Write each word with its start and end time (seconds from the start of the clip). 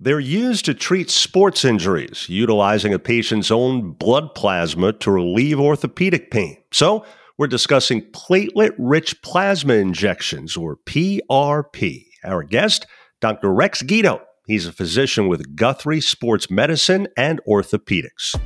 They're 0.00 0.20
used 0.20 0.64
to 0.66 0.74
treat 0.74 1.10
sports 1.10 1.64
injuries, 1.64 2.28
utilizing 2.28 2.94
a 2.94 3.00
patient's 3.00 3.50
own 3.50 3.94
blood 3.94 4.32
plasma 4.32 4.92
to 4.92 5.10
relieve 5.10 5.58
orthopedic 5.58 6.30
pain. 6.30 6.58
So, 6.70 7.04
we're 7.36 7.48
discussing 7.48 8.02
platelet 8.12 8.76
rich 8.78 9.20
plasma 9.22 9.74
injections, 9.74 10.56
or 10.56 10.76
PRP. 10.76 12.04
Our 12.24 12.44
guest, 12.44 12.86
Dr. 13.18 13.52
Rex 13.52 13.82
Gido. 13.82 14.20
He's 14.46 14.66
a 14.68 14.72
physician 14.72 15.26
with 15.26 15.56
Guthrie 15.56 16.00
Sports 16.00 16.48
Medicine 16.48 17.08
and 17.16 17.40
Orthopedics. 17.48 18.38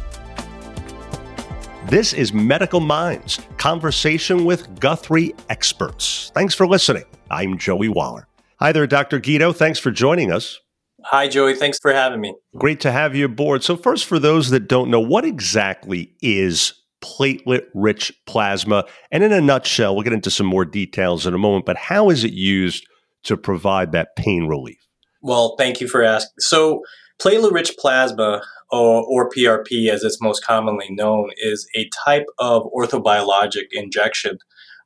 This 1.90 2.14
is 2.14 2.32
Medical 2.32 2.80
Minds, 2.80 3.40
conversation 3.58 4.46
with 4.46 4.80
Guthrie 4.80 5.34
experts. 5.50 6.32
Thanks 6.34 6.54
for 6.54 6.66
listening. 6.66 7.04
I'm 7.30 7.58
Joey 7.58 7.90
Waller. 7.90 8.26
Hi 8.58 8.72
there, 8.72 8.86
Dr. 8.86 9.20
Gido. 9.20 9.54
Thanks 9.54 9.78
for 9.78 9.90
joining 9.90 10.32
us. 10.32 10.61
Hi, 11.04 11.28
Joey. 11.28 11.54
Thanks 11.54 11.78
for 11.78 11.92
having 11.92 12.20
me. 12.20 12.34
Great 12.56 12.80
to 12.80 12.92
have 12.92 13.14
you 13.14 13.26
aboard. 13.26 13.62
So, 13.62 13.76
first, 13.76 14.04
for 14.04 14.18
those 14.18 14.50
that 14.50 14.68
don't 14.68 14.90
know, 14.90 15.00
what 15.00 15.24
exactly 15.24 16.14
is 16.22 16.74
platelet 17.02 17.66
rich 17.74 18.12
plasma? 18.26 18.84
And 19.10 19.22
in 19.22 19.32
a 19.32 19.40
nutshell, 19.40 19.94
we'll 19.94 20.04
get 20.04 20.12
into 20.12 20.30
some 20.30 20.46
more 20.46 20.64
details 20.64 21.26
in 21.26 21.34
a 21.34 21.38
moment, 21.38 21.66
but 21.66 21.76
how 21.76 22.10
is 22.10 22.24
it 22.24 22.32
used 22.32 22.86
to 23.24 23.36
provide 23.36 23.92
that 23.92 24.16
pain 24.16 24.46
relief? 24.46 24.78
Well, 25.20 25.54
thank 25.58 25.80
you 25.80 25.88
for 25.88 26.02
asking. 26.02 26.32
So, 26.38 26.82
platelet 27.20 27.52
rich 27.52 27.76
plasma, 27.78 28.42
or, 28.70 29.04
or 29.04 29.30
PRP 29.30 29.88
as 29.88 30.02
it's 30.02 30.20
most 30.20 30.44
commonly 30.44 30.88
known, 30.90 31.30
is 31.36 31.66
a 31.76 31.88
type 32.04 32.26
of 32.38 32.62
orthobiologic 32.74 33.66
injection. 33.72 34.38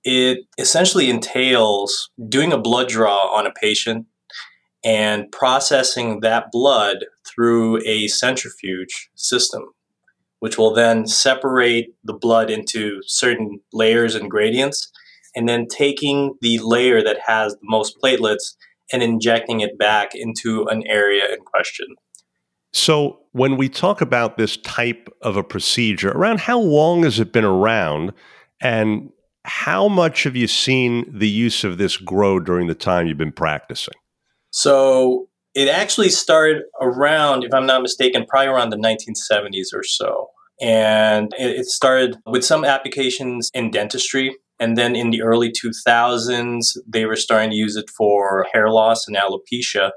It 0.05 0.41
essentially 0.59 1.11
entails 1.11 2.11
doing 2.29 2.53
a 2.53 2.59
blood 2.59 2.89
draw 2.89 3.35
on 3.35 3.47
a 3.47 3.53
patient 3.53 4.07
and 4.87 5.31
processing 5.33 6.21
that 6.21 6.53
blood 6.53 6.99
through 7.27 7.83
a 7.85 8.07
centrifuge 8.07 9.11
system, 9.17 9.65
which 10.39 10.57
will 10.57 10.73
then 10.73 11.09
separate 11.09 11.93
the 12.05 12.15
blood 12.15 12.51
into 12.51 13.01
certain 13.05 13.59
layers 13.73 14.15
and 14.15 14.31
gradients, 14.31 14.93
and 15.35 15.49
then 15.49 15.67
taking 15.67 16.37
the 16.41 16.61
layer 16.61 17.03
that 17.03 17.19
has 17.27 17.55
the 17.55 17.59
most 17.65 17.99
platelets 18.01 18.55
and 18.93 19.03
injecting 19.03 19.59
it 19.59 19.77
back 19.77 20.15
into 20.15 20.65
an 20.69 20.87
area 20.87 21.25
in 21.35 21.41
question. 21.41 21.89
So, 22.73 23.19
when 23.33 23.57
we 23.57 23.69
talk 23.69 24.01
about 24.01 24.39
this 24.39 24.57
type 24.59 25.13
of 25.21 25.37
a 25.37 25.43
procedure, 25.43 26.13
around 26.13 26.41
how 26.41 26.61
long 26.61 27.03
has 27.03 27.19
it 27.19 27.33
been 27.33 27.45
around, 27.45 28.13
and 28.61 29.11
how 29.45 29.89
much 29.89 30.23
have 30.23 30.37
you 30.37 30.47
seen 30.47 31.11
the 31.13 31.29
use 31.29 31.65
of 31.65 31.77
this 31.77 31.97
grow 31.97 32.39
during 32.39 32.69
the 32.69 32.75
time 32.75 33.09
you've 33.09 33.19
been 33.19 33.33
practicing? 33.33 33.95
So 34.57 35.29
it 35.55 35.69
actually 35.69 36.09
started 36.09 36.63
around, 36.81 37.45
if 37.45 37.53
I'm 37.53 37.67
not 37.67 37.83
mistaken, 37.83 38.25
probably 38.27 38.49
around 38.49 38.71
the 38.71 38.79
1970s 38.79 39.75
or 39.75 39.83
so. 39.83 40.29
And 40.63 41.35
it 41.37 41.67
started 41.67 42.17
with 42.25 42.43
some 42.43 42.65
applications 42.65 43.51
in 43.53 43.71
dentistry. 43.71 44.35
And 44.59 44.79
then 44.79 44.97
in 44.97 45.11
the 45.11 45.21
early 45.21 45.53
2000s, 45.53 46.79
they 46.87 47.05
were 47.05 47.17
starting 47.17 47.51
to 47.51 47.57
use 47.57 47.77
it 47.77 47.91
for 47.91 48.47
hair 48.55 48.71
loss 48.71 49.07
and 49.07 49.15
alopecia. 49.15 49.91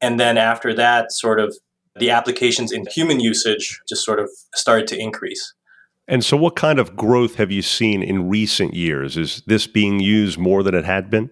And 0.00 0.18
then 0.18 0.36
after 0.36 0.74
that, 0.74 1.12
sort 1.12 1.38
of 1.38 1.56
the 1.94 2.10
applications 2.10 2.72
in 2.72 2.86
human 2.92 3.20
usage 3.20 3.80
just 3.88 4.04
sort 4.04 4.18
of 4.18 4.28
started 4.52 4.88
to 4.88 4.98
increase. 4.98 5.54
And 6.08 6.24
so, 6.24 6.36
what 6.36 6.56
kind 6.56 6.80
of 6.80 6.96
growth 6.96 7.36
have 7.36 7.52
you 7.52 7.62
seen 7.62 8.02
in 8.02 8.28
recent 8.28 8.74
years? 8.74 9.16
Is 9.16 9.44
this 9.46 9.68
being 9.68 10.00
used 10.00 10.40
more 10.40 10.64
than 10.64 10.74
it 10.74 10.84
had 10.84 11.08
been? 11.08 11.30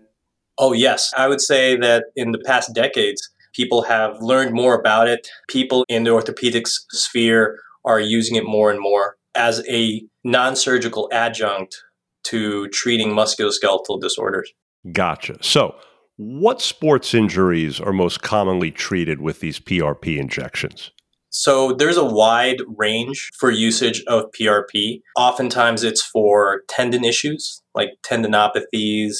Oh, 0.60 0.74
yes. 0.74 1.10
I 1.16 1.26
would 1.26 1.40
say 1.40 1.74
that 1.76 2.04
in 2.16 2.32
the 2.32 2.38
past 2.38 2.74
decades, 2.74 3.30
people 3.54 3.80
have 3.80 4.20
learned 4.20 4.52
more 4.52 4.78
about 4.78 5.08
it. 5.08 5.26
People 5.48 5.86
in 5.88 6.04
the 6.04 6.10
orthopedics 6.10 6.72
sphere 6.90 7.58
are 7.86 7.98
using 7.98 8.36
it 8.36 8.44
more 8.44 8.70
and 8.70 8.78
more 8.78 9.16
as 9.34 9.66
a 9.70 10.02
non 10.22 10.54
surgical 10.56 11.08
adjunct 11.12 11.82
to 12.24 12.68
treating 12.68 13.08
musculoskeletal 13.08 14.02
disorders. 14.02 14.52
Gotcha. 14.92 15.38
So, 15.40 15.74
what 16.16 16.60
sports 16.60 17.14
injuries 17.14 17.80
are 17.80 17.94
most 17.94 18.20
commonly 18.20 18.70
treated 18.70 19.22
with 19.22 19.40
these 19.40 19.58
PRP 19.58 20.18
injections? 20.18 20.90
So 21.30 21.72
there's 21.72 21.96
a 21.96 22.04
wide 22.04 22.58
range 22.76 23.30
for 23.38 23.50
usage 23.50 24.02
of 24.08 24.24
PRP. 24.38 25.00
Oftentimes 25.16 25.84
it's 25.84 26.02
for 26.02 26.62
tendon 26.68 27.04
issues 27.04 27.62
like 27.74 27.90
tendinopathies, 28.02 29.14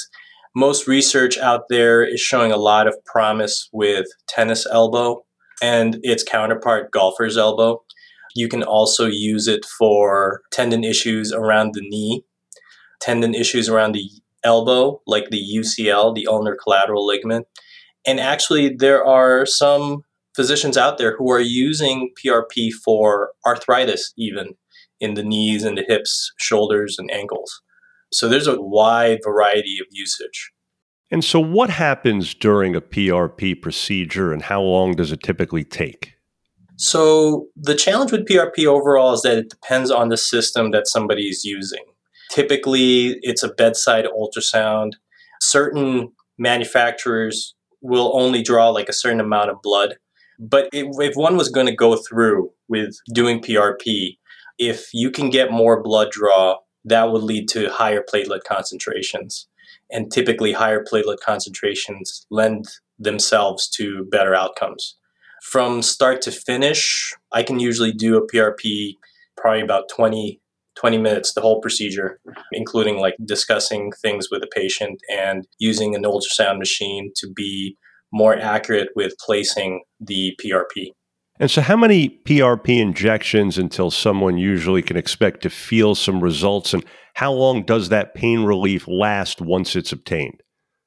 most 0.55 0.87
research 0.87 1.37
out 1.37 1.69
there 1.69 2.03
is 2.03 2.19
showing 2.19 2.51
a 2.51 2.57
lot 2.57 2.87
of 2.87 2.95
promise 3.05 3.69
with 3.71 4.07
tennis 4.27 4.65
elbow 4.67 5.23
and 5.61 5.99
its 6.03 6.23
counterpart, 6.23 6.91
golfer's 6.91 7.37
elbow. 7.37 7.81
You 8.35 8.47
can 8.47 8.63
also 8.63 9.05
use 9.05 9.47
it 9.47 9.65
for 9.65 10.41
tendon 10.51 10.83
issues 10.83 11.31
around 11.31 11.73
the 11.73 11.81
knee, 11.81 12.23
tendon 12.99 13.35
issues 13.35 13.69
around 13.69 13.93
the 13.93 14.09
elbow, 14.43 15.01
like 15.05 15.29
the 15.29 15.43
UCL, 15.55 16.15
the 16.15 16.27
ulnar 16.27 16.55
collateral 16.61 17.05
ligament. 17.05 17.47
And 18.05 18.19
actually, 18.19 18.75
there 18.75 19.05
are 19.05 19.45
some 19.45 20.03
physicians 20.35 20.77
out 20.77 20.97
there 20.97 21.15
who 21.17 21.31
are 21.31 21.39
using 21.39 22.11
PRP 22.23 22.71
for 22.83 23.31
arthritis, 23.45 24.13
even 24.17 24.55
in 24.99 25.13
the 25.13 25.23
knees 25.23 25.63
and 25.63 25.77
the 25.77 25.85
hips, 25.87 26.31
shoulders, 26.37 26.97
and 26.97 27.11
ankles. 27.11 27.61
So 28.11 28.27
there's 28.27 28.47
a 28.47 28.61
wide 28.61 29.19
variety 29.23 29.77
of 29.79 29.87
usage. 29.91 30.51
And 31.09 31.23
so, 31.23 31.39
what 31.39 31.69
happens 31.69 32.33
during 32.33 32.75
a 32.75 32.81
PRP 32.81 33.61
procedure 33.61 34.31
and 34.31 34.41
how 34.41 34.61
long 34.61 34.93
does 34.93 35.11
it 35.11 35.21
typically 35.21 35.65
take? 35.65 36.13
So, 36.77 37.47
the 37.55 37.75
challenge 37.75 38.13
with 38.13 38.27
PRP 38.27 38.65
overall 38.65 39.13
is 39.13 39.21
that 39.23 39.37
it 39.37 39.49
depends 39.49 39.91
on 39.91 40.07
the 40.07 40.17
system 40.17 40.71
that 40.71 40.87
somebody 40.87 41.27
is 41.27 41.43
using. 41.43 41.83
Typically, 42.31 43.19
it's 43.23 43.43
a 43.43 43.49
bedside 43.49 44.05
ultrasound. 44.05 44.93
Certain 45.41 46.13
manufacturers 46.37 47.55
will 47.81 48.11
only 48.15 48.41
draw 48.41 48.69
like 48.69 48.87
a 48.87 48.93
certain 48.93 49.19
amount 49.19 49.49
of 49.49 49.61
blood. 49.61 49.95
But 50.39 50.69
if 50.71 51.15
one 51.15 51.35
was 51.35 51.49
going 51.49 51.67
to 51.67 51.75
go 51.75 51.97
through 51.97 52.51
with 52.69 52.95
doing 53.13 53.41
PRP, 53.41 54.17
if 54.57 54.87
you 54.93 55.11
can 55.11 55.29
get 55.29 55.51
more 55.51 55.83
blood 55.83 56.09
draw 56.11 56.57
that 56.85 57.11
would 57.11 57.23
lead 57.23 57.47
to 57.49 57.69
higher 57.69 58.03
platelet 58.03 58.43
concentrations. 58.43 59.47
And 59.91 60.11
typically, 60.11 60.53
higher 60.53 60.83
platelet 60.83 61.19
concentrations 61.19 62.25
lend 62.29 62.65
themselves 62.97 63.67
to 63.69 64.05
better 64.05 64.35
outcomes. 64.35 64.95
From 65.43 65.81
start 65.81 66.21
to 66.23 66.31
finish, 66.31 67.13
I 67.31 67.43
can 67.43 67.59
usually 67.59 67.91
do 67.91 68.15
a 68.15 68.27
PRP 68.27 68.97
probably 69.37 69.61
about 69.61 69.89
20, 69.89 70.39
20 70.75 70.97
minutes, 70.97 71.33
the 71.33 71.41
whole 71.41 71.59
procedure, 71.61 72.19
including 72.51 72.97
like 72.97 73.15
discussing 73.25 73.91
things 74.01 74.29
with 74.29 74.41
the 74.41 74.47
patient 74.47 75.01
and 75.09 75.47
using 75.57 75.95
an 75.95 76.03
ultrasound 76.03 76.59
machine 76.59 77.11
to 77.15 77.27
be 77.27 77.75
more 78.13 78.37
accurate 78.37 78.89
with 78.95 79.13
placing 79.25 79.81
the 79.99 80.37
PRP. 80.43 80.91
And 81.41 81.49
so, 81.49 81.59
how 81.61 81.75
many 81.75 82.07
PRP 82.07 82.79
injections 82.79 83.57
until 83.57 83.89
someone 83.89 84.37
usually 84.37 84.83
can 84.83 84.95
expect 84.95 85.41
to 85.41 85.49
feel 85.49 85.95
some 85.95 86.21
results? 86.21 86.71
And 86.71 86.85
how 87.15 87.33
long 87.33 87.63
does 87.63 87.89
that 87.89 88.13
pain 88.13 88.43
relief 88.43 88.87
last 88.87 89.41
once 89.41 89.75
it's 89.75 89.91
obtained? 89.91 90.43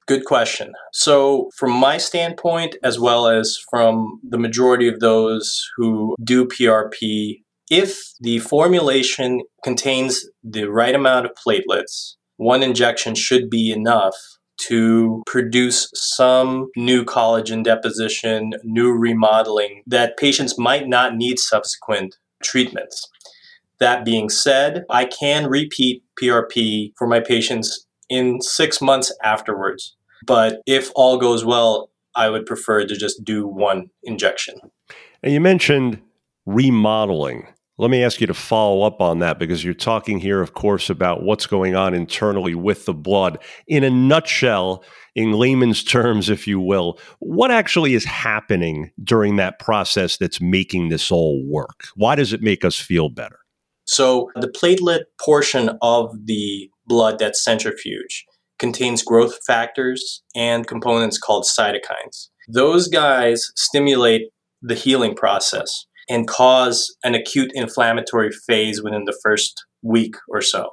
Good 0.07 0.25
question. 0.27 0.73
So, 0.93 1.51
from 1.57 1.73
my 1.73 1.99
standpoint, 1.99 2.77
as 2.85 3.01
well 3.01 3.27
as 3.27 3.59
from 3.69 4.21
the 4.23 4.39
majority 4.39 4.87
of 4.87 5.01
those 5.01 5.61
who 5.77 6.15
do 6.23 6.47
PRP, 6.47 7.43
if 7.69 7.99
the 8.21 8.39
formulation 8.39 9.41
contains 9.65 10.25
the 10.45 10.71
right 10.71 10.95
amount 10.95 11.27
of 11.27 11.33
platelets, 11.35 12.15
one 12.37 12.63
injection 12.63 13.17
should 13.17 13.51
be 13.51 13.73
enough 13.73 14.15
to 14.69 15.23
produce 15.27 15.91
some 15.95 16.69
new 16.77 17.05
collagen 17.05 17.63
deposition, 17.65 18.53
new 18.63 18.93
remodeling 18.93 19.83
that 19.87 20.17
patients 20.17 20.59
might 20.59 20.89
not 20.89 21.17
need 21.17 21.39
subsequent 21.39 22.17
treatments. 22.43 23.09
That 23.79 24.05
being 24.05 24.29
said, 24.29 24.85
I 24.89 25.07
can 25.07 25.47
repeat 25.47 26.03
PRP 26.21 26.93
for 26.97 27.07
my 27.07 27.21
patients 27.21 27.87
in 28.09 28.41
six 28.41 28.81
months 28.81 29.13
afterwards. 29.23 29.97
But 30.27 30.63
if 30.67 30.91
all 30.95 31.19
goes 31.19 31.45
well, 31.45 31.91
I 32.15 32.31
would 32.31 32.47
prefer 32.47 32.87
to 32.87 32.97
just 32.97 33.25
do 33.25 33.47
one 33.47 33.91
injection. 34.05 34.55
And 35.23 35.33
you 35.33 35.41
mentioned 35.41 36.01
remodeling. 36.47 37.49
Let 37.77 37.91
me 37.91 38.05
ask 38.05 38.21
you 38.21 38.29
to 38.29 38.35
follow 38.35 38.83
up 38.83 39.01
on 39.01 39.19
that 39.19 39.41
because 39.41 39.65
you're 39.65 39.75
talking 39.75 40.21
here, 40.21 40.41
of 40.41 40.55
course, 40.55 40.89
about 40.89 41.25
what's 41.25 41.47
going 41.47 41.75
on 41.75 41.93
internally 41.93 42.55
with 42.55 42.85
the 42.85 42.95
blood. 42.95 43.39
In 43.67 43.83
a 43.83 43.91
nutshell, 43.91 44.85
in 45.17 45.33
layman's 45.33 45.83
terms, 45.83 46.31
if 46.31 46.47
you 46.47 46.61
will, 46.61 47.01
what 47.19 47.51
actually 47.51 47.95
is 47.95 48.05
happening 48.05 48.93
during 49.03 49.37
that 49.37 49.59
process 49.59 50.17
that's 50.17 50.41
making 50.41 50.89
this 50.89 51.11
all 51.11 51.45
work? 51.49 51.87
Why 51.97 52.15
does 52.15 52.33
it 52.33 52.43
make 52.43 52.65
us 52.65 52.79
feel 52.79 53.09
better? 53.09 53.41
So, 53.87 54.31
the 54.37 54.49
platelet 54.49 55.03
portion 55.21 55.77
of 55.83 56.15
the 56.27 56.71
blood 56.87 57.19
that's 57.19 57.43
centrifuge 57.43 58.25
contains 58.61 59.03
growth 59.03 59.37
factors 59.47 60.23
and 60.37 60.67
components 60.67 61.19
called 61.19 61.45
cytokines. 61.45 62.29
Those 62.49 62.87
guys 62.87 63.51
stimulate 63.57 64.31
the 64.63 64.77
healing 64.77 65.15
process 65.17 65.87
and 66.09 66.29
cause 66.29 66.97
an 67.05 67.15
acute 67.15 67.51
inflammatory 67.55 68.31
phase 68.31 68.83
within 68.83 69.05
the 69.05 69.19
first 69.23 69.65
week 69.83 70.17
or 70.29 70.41
so. 70.41 70.71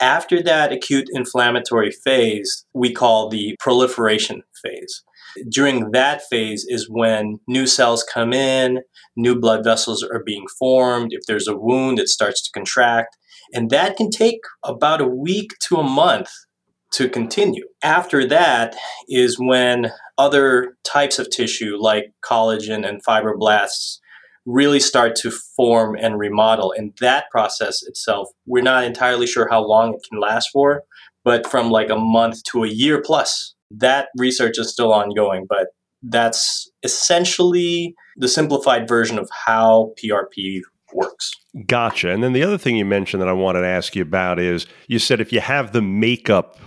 After 0.00 0.42
that 0.42 0.72
acute 0.72 1.08
inflammatory 1.12 1.90
phase, 1.90 2.66
we 2.74 2.92
call 2.92 3.28
the 3.28 3.56
proliferation 3.58 4.42
phase. 4.62 5.02
During 5.48 5.90
that 5.92 6.22
phase 6.28 6.66
is 6.68 6.88
when 6.90 7.38
new 7.46 7.66
cells 7.66 8.04
come 8.04 8.32
in, 8.32 8.80
new 9.16 9.38
blood 9.38 9.64
vessels 9.64 10.02
are 10.02 10.22
being 10.24 10.46
formed. 10.58 11.12
If 11.12 11.22
there's 11.26 11.48
a 11.48 11.56
wound, 11.56 11.98
it 11.98 12.08
starts 12.08 12.42
to 12.42 12.50
contract. 12.52 13.16
And 13.54 13.70
that 13.70 13.96
can 13.96 14.10
take 14.10 14.40
about 14.64 15.00
a 15.00 15.08
week 15.08 15.52
to 15.68 15.76
a 15.76 15.82
month 15.82 16.30
to 16.92 17.08
continue. 17.08 17.64
After 17.82 18.26
that 18.26 18.76
is 19.08 19.38
when 19.38 19.92
other 20.18 20.76
types 20.84 21.18
of 21.18 21.30
tissue 21.30 21.76
like 21.78 22.12
collagen 22.24 22.86
and 22.86 23.04
fibroblasts 23.04 23.98
really 24.46 24.80
start 24.80 25.16
to 25.16 25.30
form 25.30 25.96
and 26.00 26.18
remodel. 26.18 26.72
And 26.76 26.92
that 27.00 27.28
process 27.30 27.82
itself, 27.82 28.28
we're 28.46 28.62
not 28.62 28.84
entirely 28.84 29.26
sure 29.26 29.48
how 29.50 29.62
long 29.62 29.94
it 29.94 30.06
can 30.08 30.20
last 30.20 30.50
for, 30.52 30.84
but 31.24 31.46
from 31.46 31.70
like 31.70 31.90
a 31.90 31.96
month 31.96 32.42
to 32.52 32.64
a 32.64 32.68
year 32.68 33.02
plus. 33.04 33.54
That 33.70 34.08
research 34.16 34.58
is 34.58 34.72
still 34.72 34.92
ongoing, 34.92 35.46
but 35.48 35.68
that's 36.02 36.70
essentially 36.84 37.94
the 38.16 38.28
simplified 38.28 38.88
version 38.88 39.18
of 39.18 39.28
how 39.46 39.92
PRP 40.02 40.60
works. 40.94 41.32
Gotcha. 41.66 42.12
And 42.12 42.22
then 42.22 42.32
the 42.32 42.44
other 42.44 42.58
thing 42.58 42.76
you 42.76 42.84
mentioned 42.84 43.20
that 43.20 43.28
I 43.28 43.32
wanted 43.32 43.62
to 43.62 43.66
ask 43.66 43.96
you 43.96 44.02
about 44.02 44.38
is 44.38 44.66
you 44.86 45.00
said 45.00 45.20
if 45.20 45.32
you 45.32 45.40
have 45.40 45.72
the 45.72 45.82
makeup 45.82 46.58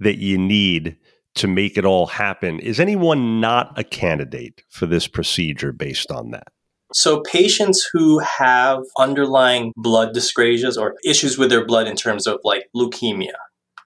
that 0.00 0.18
you 0.18 0.36
need 0.36 0.98
to 1.36 1.48
make 1.48 1.78
it 1.78 1.86
all 1.86 2.06
happen, 2.06 2.58
is 2.60 2.78
anyone 2.78 3.40
not 3.40 3.78
a 3.78 3.84
candidate 3.84 4.62
for 4.68 4.84
this 4.86 5.06
procedure 5.08 5.72
based 5.72 6.10
on 6.10 6.32
that? 6.32 6.48
So, 6.92 7.20
patients 7.20 7.88
who 7.92 8.20
have 8.20 8.80
underlying 8.98 9.72
blood 9.76 10.14
dyscrasias 10.14 10.80
or 10.80 10.94
issues 11.04 11.36
with 11.36 11.50
their 11.50 11.64
blood 11.64 11.88
in 11.88 11.96
terms 11.96 12.26
of 12.26 12.38
like 12.44 12.66
leukemia, 12.76 13.34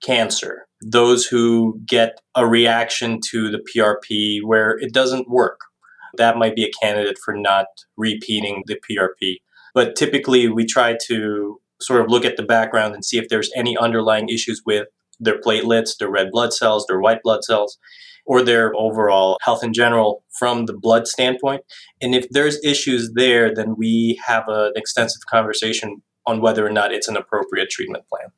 cancer, 0.02 0.66
those 0.82 1.26
who 1.26 1.80
get 1.86 2.20
a 2.34 2.46
reaction 2.46 3.20
to 3.30 3.50
the 3.50 3.58
PRP 3.58 4.40
where 4.44 4.76
it 4.78 4.92
doesn't 4.92 5.30
work, 5.30 5.60
that 6.16 6.36
might 6.36 6.54
be 6.54 6.64
a 6.64 6.70
candidate 6.82 7.18
for 7.24 7.34
not 7.34 7.66
repeating 7.96 8.64
the 8.66 8.76
PRP. 8.76 9.36
But 9.74 9.96
typically, 9.96 10.48
we 10.48 10.66
try 10.66 10.96
to 11.06 11.60
sort 11.80 12.02
of 12.02 12.10
look 12.10 12.26
at 12.26 12.36
the 12.36 12.42
background 12.42 12.94
and 12.94 13.04
see 13.04 13.16
if 13.16 13.28
there's 13.28 13.50
any 13.56 13.76
underlying 13.78 14.28
issues 14.28 14.62
with 14.66 14.88
their 15.18 15.40
platelets, 15.40 15.96
their 15.98 16.10
red 16.10 16.30
blood 16.30 16.52
cells, 16.52 16.86
their 16.86 17.00
white 17.00 17.22
blood 17.22 17.44
cells 17.44 17.78
or 18.26 18.42
their 18.42 18.74
overall 18.76 19.38
health 19.42 19.64
in 19.64 19.72
general 19.72 20.24
from 20.38 20.66
the 20.66 20.72
blood 20.72 21.06
standpoint. 21.06 21.62
And 22.00 22.14
if 22.14 22.28
there's 22.30 22.62
issues 22.64 23.12
there, 23.14 23.54
then 23.54 23.74
we 23.76 24.20
have 24.24 24.44
an 24.48 24.72
extensive 24.76 25.22
conversation 25.30 26.02
on 26.26 26.40
whether 26.40 26.64
or 26.64 26.70
not 26.70 26.92
it's 26.92 27.08
an 27.08 27.16
appropriate 27.16 27.70
treatment 27.70 28.04
plan. 28.08 28.28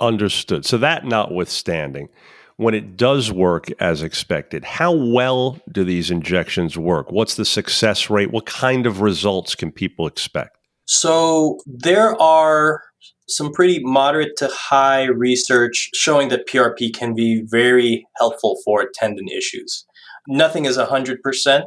Understood. 0.00 0.64
So, 0.64 0.78
that 0.78 1.04
notwithstanding, 1.04 2.08
when 2.56 2.74
it 2.74 2.96
does 2.96 3.30
work 3.32 3.68
as 3.80 4.02
expected, 4.02 4.64
how 4.64 4.92
well 4.92 5.58
do 5.70 5.84
these 5.84 6.10
injections 6.10 6.76
work? 6.76 7.10
What's 7.10 7.36
the 7.36 7.44
success 7.44 8.10
rate? 8.10 8.30
What 8.30 8.46
kind 8.46 8.86
of 8.86 9.00
results 9.00 9.54
can 9.54 9.70
people 9.70 10.06
expect? 10.06 10.56
So, 10.84 11.58
there 11.66 12.20
are 12.20 12.82
some 13.28 13.52
pretty 13.52 13.80
moderate 13.82 14.36
to 14.38 14.48
high 14.52 15.04
research 15.04 15.90
showing 15.94 16.28
that 16.28 16.46
PRP 16.48 16.94
can 16.94 17.14
be 17.14 17.42
very 17.46 18.06
helpful 18.16 18.58
for 18.64 18.88
tendon 18.94 19.28
issues. 19.28 19.86
Nothing 20.28 20.64
is 20.64 20.78
100%, 20.78 21.62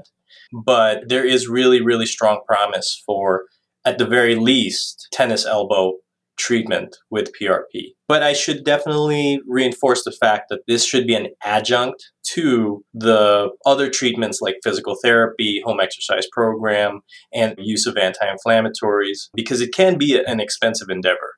but 0.66 1.08
there 1.08 1.26
is 1.26 1.48
really, 1.48 1.82
really 1.82 2.06
strong 2.06 2.42
promise 2.48 3.02
for, 3.06 3.46
at 3.86 3.98
the 3.98 4.06
very 4.06 4.36
least, 4.36 5.08
tennis 5.12 5.46
elbow 5.46 5.94
treatment 6.38 6.98
with 7.10 7.32
PRP. 7.40 7.94
But 8.08 8.24
I 8.24 8.34
should 8.34 8.64
definitely 8.64 9.42
reinforce 9.48 10.04
the 10.04 10.12
fact 10.12 10.46
that 10.50 10.62
this 10.68 10.86
should 10.86 11.08
be 11.08 11.16
an 11.16 11.28
adjunct 11.44 12.04
to 12.34 12.84
the 12.94 13.50
other 13.66 13.90
treatments 13.90 14.42
like 14.42 14.56
physical 14.64 14.96
therapy, 15.04 15.62
home 15.66 15.80
exercise 15.80 16.28
program, 16.32 17.02
and 17.34 17.56
use 17.58 17.86
of 17.86 17.98
anti 17.98 18.26
inflammatories 18.26 19.30
because 19.34 19.62
it 19.62 19.74
can 19.74 19.98
be 19.98 20.22
an 20.26 20.40
expensive 20.40 20.90
endeavor. 20.90 21.34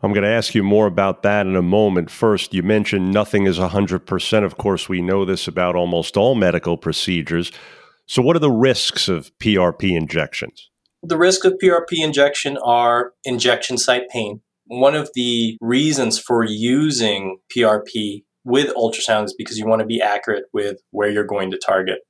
I'm 0.00 0.12
going 0.12 0.24
to 0.24 0.30
ask 0.30 0.54
you 0.54 0.62
more 0.62 0.86
about 0.86 1.24
that 1.24 1.46
in 1.46 1.56
a 1.56 1.62
moment. 1.62 2.08
First, 2.08 2.54
you 2.54 2.62
mentioned 2.62 3.12
nothing 3.12 3.46
is 3.46 3.58
100%. 3.58 4.44
Of 4.44 4.56
course, 4.56 4.88
we 4.88 5.02
know 5.02 5.24
this 5.24 5.48
about 5.48 5.74
almost 5.74 6.16
all 6.16 6.36
medical 6.36 6.76
procedures. 6.76 7.50
So, 8.06 8.22
what 8.22 8.36
are 8.36 8.40
the 8.40 8.50
risks 8.50 9.08
of 9.08 9.36
PRP 9.38 9.96
injections? 9.96 10.70
The 11.02 11.16
risks 11.16 11.44
of 11.44 11.54
PRP 11.62 12.02
injection 12.02 12.58
are 12.58 13.12
injection 13.24 13.78
site 13.78 14.08
pain. 14.08 14.40
One 14.66 14.94
of 14.94 15.10
the 15.14 15.56
reasons 15.60 16.18
for 16.18 16.44
using 16.44 17.38
PRP 17.56 18.24
with 18.44 18.74
ultrasound 18.74 19.24
is 19.24 19.34
because 19.36 19.58
you 19.58 19.66
want 19.66 19.80
to 19.80 19.86
be 19.86 20.00
accurate 20.00 20.44
with 20.52 20.78
where 20.90 21.08
you're 21.08 21.24
going 21.24 21.50
to 21.52 21.58
target. 21.58 22.00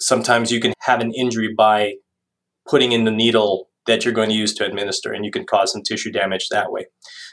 Sometimes 0.00 0.50
you 0.50 0.60
can 0.60 0.72
have 0.80 1.00
an 1.00 1.12
injury 1.12 1.52
by 1.56 1.94
putting 2.68 2.92
in 2.92 3.04
the 3.04 3.10
needle 3.10 3.68
that 3.86 4.04
you're 4.04 4.14
going 4.14 4.30
to 4.30 4.34
use 4.34 4.52
to 4.54 4.66
administer, 4.66 5.12
and 5.12 5.24
you 5.24 5.30
can 5.30 5.44
cause 5.44 5.72
some 5.72 5.82
tissue 5.82 6.10
damage 6.10 6.48
that 6.48 6.72
way. 6.72 6.86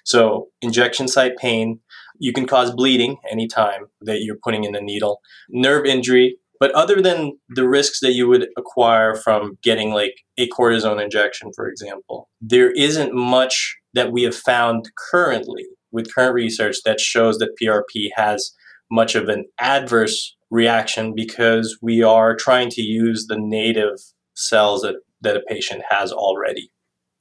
So, 0.05 0.49
injection 0.61 1.07
site 1.07 1.37
pain, 1.37 1.79
you 2.19 2.31
can 2.33 2.45
cause 2.45 2.71
bleeding 2.71 3.17
anytime 3.31 3.87
that 4.01 4.21
you're 4.21 4.37
putting 4.43 4.63
in 4.63 4.75
a 4.75 4.81
needle, 4.81 5.21
nerve 5.49 5.85
injury. 5.85 6.37
But 6.59 6.71
other 6.71 7.01
than 7.01 7.33
the 7.49 7.67
risks 7.67 7.99
that 8.01 8.13
you 8.13 8.27
would 8.27 8.47
acquire 8.57 9.15
from 9.15 9.57
getting 9.63 9.91
like 9.91 10.15
a 10.37 10.47
cortisone 10.49 11.03
injection, 11.03 11.51
for 11.55 11.67
example, 11.67 12.29
there 12.39 12.71
isn't 12.71 13.13
much 13.13 13.75
that 13.93 14.11
we 14.11 14.23
have 14.23 14.35
found 14.35 14.89
currently 15.11 15.65
with 15.91 16.13
current 16.13 16.33
research 16.33 16.77
that 16.85 16.99
shows 16.99 17.37
that 17.37 17.55
PRP 17.61 18.09
has 18.15 18.53
much 18.91 19.15
of 19.15 19.29
an 19.29 19.45
adverse 19.59 20.35
reaction 20.49 21.13
because 21.15 21.77
we 21.81 22.03
are 22.03 22.35
trying 22.35 22.69
to 22.69 22.81
use 22.81 23.25
the 23.27 23.37
native 23.37 23.97
cells 24.35 24.81
that 24.81 24.95
that 25.21 25.37
a 25.37 25.41
patient 25.47 25.81
has 25.89 26.11
already. 26.11 26.69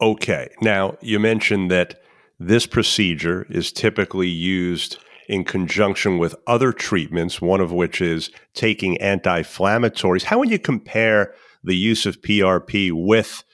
Okay. 0.00 0.48
Now, 0.60 0.96
you 1.00 1.20
mentioned 1.20 1.70
that 1.70 2.02
this 2.38 2.66
procedure 2.66 3.46
is 3.48 3.72
typically 3.72 4.28
used 4.28 4.98
in 5.28 5.44
conjunction 5.44 6.18
with 6.18 6.34
other 6.46 6.72
treatments, 6.72 7.40
one 7.40 7.60
of 7.60 7.72
which 7.72 8.00
is 8.00 8.30
taking 8.54 8.98
anti 8.98 9.42
inflammatories. 9.42 10.24
How 10.24 10.38
would 10.38 10.50
you 10.50 10.58
compare 10.58 11.34
the 11.62 11.76
use 11.76 12.06
of 12.06 12.20
PRP 12.20 12.90
with 12.92 13.44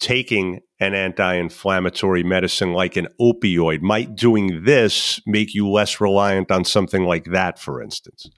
taking 0.00 0.60
an 0.80 0.94
anti 0.94 1.34
inflammatory 1.34 2.22
medicine 2.22 2.72
like 2.72 2.96
an 2.96 3.08
opioid? 3.20 3.82
Might 3.82 4.14
doing 4.14 4.64
this 4.64 5.20
make 5.26 5.54
you 5.54 5.68
less 5.68 6.00
reliant 6.00 6.50
on 6.50 6.64
something 6.64 7.04
like 7.04 7.26
that, 7.32 7.58
for 7.58 7.82
instance? 7.82 8.28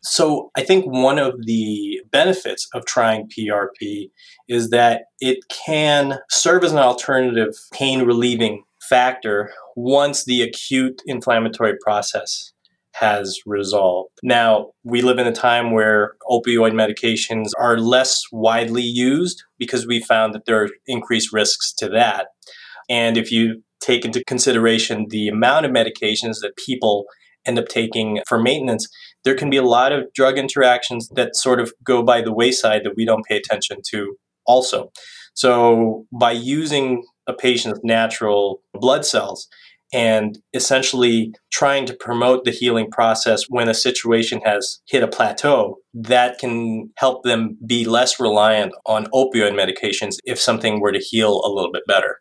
So, 0.00 0.50
I 0.56 0.62
think 0.62 0.86
one 0.86 1.18
of 1.18 1.34
the 1.44 2.00
benefits 2.10 2.68
of 2.72 2.86
trying 2.86 3.28
PRP 3.28 4.10
is 4.48 4.70
that 4.70 5.02
it 5.20 5.38
can 5.48 6.18
serve 6.30 6.64
as 6.64 6.72
an 6.72 6.78
alternative 6.78 7.54
pain 7.72 8.02
relieving 8.02 8.64
factor 8.88 9.52
once 9.76 10.24
the 10.24 10.42
acute 10.42 11.02
inflammatory 11.06 11.74
process 11.82 12.52
has 12.94 13.38
resolved. 13.46 14.10
Now, 14.22 14.70
we 14.82 15.02
live 15.02 15.18
in 15.18 15.26
a 15.26 15.32
time 15.32 15.70
where 15.70 16.14
opioid 16.28 16.72
medications 16.72 17.50
are 17.58 17.78
less 17.78 18.22
widely 18.32 18.82
used 18.82 19.44
because 19.58 19.86
we 19.86 20.00
found 20.00 20.34
that 20.34 20.46
there 20.46 20.62
are 20.62 20.68
increased 20.86 21.32
risks 21.32 21.72
to 21.74 21.88
that. 21.90 22.28
And 22.88 23.16
if 23.16 23.30
you 23.30 23.62
take 23.80 24.04
into 24.04 24.24
consideration 24.24 25.06
the 25.10 25.28
amount 25.28 25.66
of 25.66 25.72
medications 25.72 26.40
that 26.40 26.56
people 26.56 27.04
end 27.46 27.58
up 27.58 27.68
taking 27.68 28.20
for 28.26 28.40
maintenance, 28.40 28.88
there 29.24 29.36
can 29.36 29.50
be 29.50 29.56
a 29.56 29.62
lot 29.62 29.92
of 29.92 30.12
drug 30.14 30.38
interactions 30.38 31.08
that 31.14 31.36
sort 31.36 31.60
of 31.60 31.72
go 31.84 32.02
by 32.02 32.20
the 32.20 32.32
wayside 32.32 32.82
that 32.84 32.96
we 32.96 33.04
don't 33.04 33.24
pay 33.26 33.36
attention 33.36 33.78
to 33.90 34.16
also. 34.46 34.90
So, 35.34 36.06
by 36.18 36.32
using 36.32 37.04
a 37.28 37.34
patient's 37.34 37.80
natural 37.84 38.62
blood 38.74 39.06
cells, 39.06 39.48
and 39.92 40.38
essentially 40.52 41.32
trying 41.52 41.86
to 41.86 41.94
promote 41.94 42.44
the 42.44 42.50
healing 42.50 42.90
process 42.90 43.44
when 43.48 43.68
a 43.68 43.74
situation 43.74 44.40
has 44.44 44.80
hit 44.88 45.02
a 45.02 45.08
plateau 45.08 45.76
that 45.94 46.38
can 46.38 46.90
help 46.96 47.22
them 47.24 47.56
be 47.66 47.84
less 47.84 48.18
reliant 48.18 48.72
on 48.86 49.06
opioid 49.14 49.52
medications 49.52 50.16
if 50.24 50.38
something 50.38 50.80
were 50.80 50.92
to 50.92 50.98
heal 50.98 51.40
a 51.44 51.50
little 51.50 51.72
bit 51.72 51.84
better. 51.86 52.18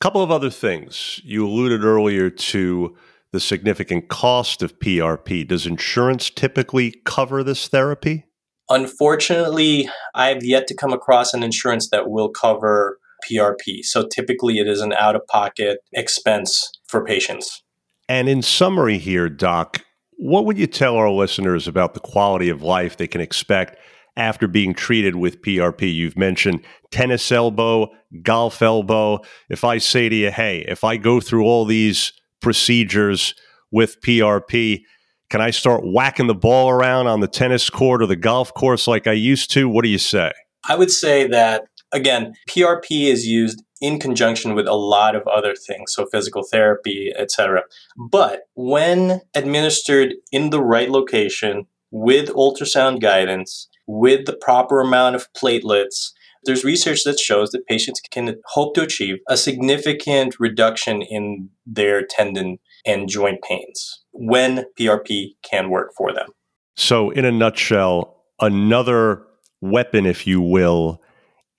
A 0.00 0.04
couple 0.04 0.22
of 0.22 0.30
other 0.30 0.50
things. 0.50 1.20
You 1.24 1.46
alluded 1.46 1.82
earlier 1.82 2.30
to 2.30 2.96
the 3.32 3.40
significant 3.40 4.08
cost 4.08 4.62
of 4.62 4.78
PRP. 4.78 5.46
Does 5.46 5.66
insurance 5.66 6.30
typically 6.30 7.00
cover 7.04 7.42
this 7.42 7.68
therapy? 7.68 8.24
Unfortunately, 8.70 9.88
I've 10.14 10.44
yet 10.44 10.66
to 10.68 10.74
come 10.74 10.92
across 10.92 11.34
an 11.34 11.42
insurance 11.42 11.90
that 11.90 12.08
will 12.08 12.28
cover 12.28 12.98
PRP. 13.28 13.82
So 13.82 14.06
typically 14.06 14.58
it 14.58 14.66
is 14.66 14.80
an 14.80 14.92
out 14.92 15.16
of 15.16 15.26
pocket 15.26 15.78
expense 15.92 16.70
for 16.86 17.04
patients. 17.04 17.62
And 18.08 18.28
in 18.28 18.42
summary, 18.42 18.98
here, 18.98 19.28
Doc, 19.28 19.84
what 20.16 20.46
would 20.46 20.58
you 20.58 20.66
tell 20.66 20.96
our 20.96 21.10
listeners 21.10 21.68
about 21.68 21.94
the 21.94 22.00
quality 22.00 22.48
of 22.48 22.62
life 22.62 22.96
they 22.96 23.06
can 23.06 23.20
expect 23.20 23.76
after 24.18 24.48
being 24.48 24.74
treated 24.74 25.16
with 25.16 25.40
PRP. 25.40 25.94
You've 25.94 26.18
mentioned 26.18 26.64
tennis 26.90 27.30
elbow, 27.30 27.88
golf 28.22 28.60
elbow. 28.60 29.20
If 29.48 29.64
I 29.64 29.78
say 29.78 30.08
to 30.08 30.14
you, 30.14 30.30
hey, 30.30 30.64
if 30.68 30.84
I 30.84 30.96
go 30.96 31.20
through 31.20 31.44
all 31.44 31.64
these 31.64 32.12
procedures 32.42 33.34
with 33.70 34.00
PRP, 34.02 34.82
can 35.30 35.40
I 35.40 35.50
start 35.50 35.82
whacking 35.84 36.26
the 36.26 36.34
ball 36.34 36.68
around 36.68 37.06
on 37.06 37.20
the 37.20 37.28
tennis 37.28 37.70
court 37.70 38.02
or 38.02 38.06
the 38.06 38.16
golf 38.16 38.52
course 38.54 38.88
like 38.88 39.06
I 39.06 39.12
used 39.12 39.52
to? 39.52 39.68
What 39.68 39.84
do 39.84 39.88
you 39.88 39.98
say? 39.98 40.32
I 40.68 40.74
would 40.74 40.90
say 40.90 41.28
that, 41.28 41.62
again, 41.92 42.34
PRP 42.48 43.06
is 43.06 43.26
used 43.26 43.62
in 43.80 43.98
conjunction 44.00 44.54
with 44.54 44.66
a 44.66 44.74
lot 44.74 45.14
of 45.14 45.26
other 45.28 45.54
things, 45.54 45.92
so 45.92 46.06
physical 46.06 46.42
therapy, 46.42 47.12
etc. 47.16 47.62
But 47.96 48.42
when 48.54 49.20
administered 49.34 50.14
in 50.32 50.50
the 50.50 50.62
right 50.62 50.90
location 50.90 51.66
with 51.90 52.28
ultrasound 52.30 53.00
guidance, 53.00 53.68
with 53.86 54.26
the 54.26 54.36
proper 54.36 54.80
amount 54.80 55.16
of 55.16 55.32
platelets, 55.32 56.12
there's 56.44 56.64
research 56.64 57.04
that 57.04 57.18
shows 57.18 57.50
that 57.50 57.66
patients 57.66 58.00
can 58.10 58.36
hope 58.46 58.74
to 58.74 58.82
achieve 58.82 59.16
a 59.28 59.36
significant 59.36 60.36
reduction 60.38 61.02
in 61.02 61.48
their 61.66 62.04
tendon 62.04 62.58
and 62.86 63.08
joint 63.08 63.42
pains 63.42 64.02
when 64.12 64.64
PRP 64.78 65.36
can 65.42 65.70
work 65.70 65.92
for 65.96 66.12
them. 66.12 66.28
So, 66.76 67.10
in 67.10 67.24
a 67.24 67.32
nutshell, 67.32 68.22
another 68.40 69.24
weapon, 69.60 70.06
if 70.06 70.26
you 70.26 70.40
will, 70.40 71.02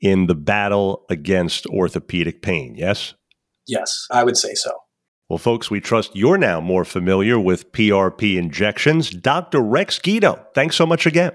in 0.01 0.27
the 0.27 0.36
battle 0.36 1.06
against 1.10 1.65
orthopedic 1.68 2.41
pain, 2.41 2.75
yes? 2.75 3.13
Yes, 3.68 4.06
I 4.12 4.24
would 4.24 4.38
say 4.38 4.53
so. 4.56 4.72
Well, 5.29 5.38
folks, 5.38 5.70
we 5.70 5.79
trust 5.79 6.15
you're 6.15 6.39
now 6.39 6.60
more 6.60 6.84
familiar 6.84 7.39
with 7.39 7.72
PRP 7.72 8.36
injections. 8.36 9.12
Dr. 9.12 9.62
Rex 9.62 10.00
Gido, 10.00 10.44
thanks 10.56 10.75
so 10.75 10.88
much 10.88 11.06
again. 11.06 11.34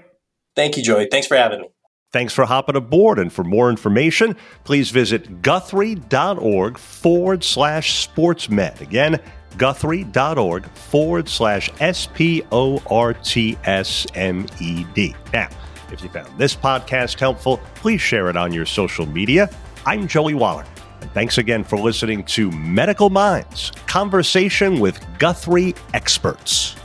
Thank 0.55 0.75
you, 0.75 0.83
Joey. 0.83 1.07
Thanks 1.09 1.27
for 1.27 1.37
having 1.37 1.61
me. 1.61 1.67
Thanks 2.11 2.33
for 2.33 2.45
hopping 2.45 2.75
aboard. 2.75 3.19
And 3.19 3.31
for 3.31 3.43
more 3.43 3.69
information, 3.69 4.35
please 4.63 4.89
visit 4.89 5.41
guthrie.org 5.41 6.77
forward 6.77 7.43
slash 7.43 8.07
sportsmed. 8.07 8.79
Again, 8.81 9.19
guthrie.org 9.57 10.65
forward 10.69 11.27
slash 11.29 11.69
S 11.79 12.07
P 12.13 12.43
O 12.51 12.81
R 12.89 13.13
T 13.13 13.57
S 13.63 14.07
M 14.13 14.45
E 14.61 14.85
D. 14.93 15.15
Now, 15.33 15.49
if 15.91 16.03
you 16.03 16.09
found 16.09 16.37
this 16.37 16.55
podcast 16.55 17.19
helpful, 17.19 17.59
please 17.75 18.01
share 18.01 18.29
it 18.29 18.37
on 18.37 18.53
your 18.53 18.65
social 18.65 19.05
media. 19.05 19.49
I'm 19.85 20.07
Joey 20.07 20.33
Waller, 20.33 20.65
and 21.01 21.11
thanks 21.11 21.37
again 21.37 21.63
for 21.63 21.77
listening 21.77 22.23
to 22.25 22.51
Medical 22.51 23.09
Minds 23.09 23.71
Conversation 23.87 24.79
with 24.79 24.99
Guthrie 25.19 25.75
Experts. 25.93 26.75